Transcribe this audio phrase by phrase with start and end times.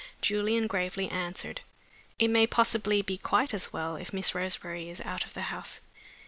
[0.19, 1.61] Julian gravely answered:
[2.17, 5.79] "It may possibly be quite as well if Miss Roseberry is out of the house."